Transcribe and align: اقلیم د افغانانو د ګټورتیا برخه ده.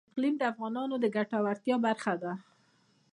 اقلیم 0.11 0.35
د 0.39 0.43
افغانانو 0.51 0.95
د 0.99 1.05
ګټورتیا 1.15 1.75
برخه 1.85 2.13
ده. 2.21 2.33